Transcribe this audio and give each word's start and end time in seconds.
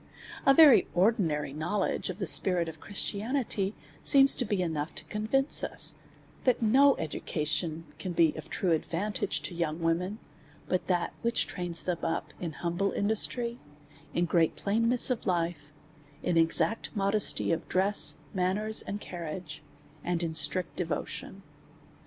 A 0.47 0.53
very 0.55 0.87
ordinary 0.95 1.53
knowledge 1.53 2.09
of 2.09 2.17
the 2.17 2.25
spirit 2.25 2.67
of 2.67 2.79
Christi 2.79 3.19
anity, 3.21 3.73
seems 4.03 4.33
to 4.33 4.45
be 4.45 4.59
enough 4.63 4.95
to 4.95 5.05
convince 5.05 5.63
us, 5.63 5.93
that 6.43 6.59
no 6.59 6.95
edu 6.95 7.23
cation 7.23 7.85
can 7.99 8.11
be 8.11 8.33
of 8.35 8.49
true 8.49 8.71
advantage 8.71 9.43
to 9.43 9.53
young 9.53 9.79
women, 9.79 10.17
but 10.67 10.87
that 10.87 11.13
which 11.21 11.45
trains 11.45 11.83
them 11.83 11.99
up 12.01 12.33
in 12.39 12.51
humble 12.53 12.91
industry, 12.93 13.59
in 14.15 14.25
great 14.25 14.55
plainness 14.55 15.11
of 15.11 15.27
life, 15.27 15.71
in 16.23 16.35
exact 16.35 16.89
modesty 16.95 17.51
of 17.51 17.69
dress, 17.69 18.15
manners, 18.33 18.81
and 18.81 18.99
carriage, 18.99 19.61
and 20.03 20.23
in 20.23 20.33
strict 20.33 20.75
devotion. 20.77 21.43